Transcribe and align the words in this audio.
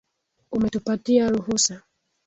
Umetupatia 0.55 1.29
ruhusa 1.29 1.81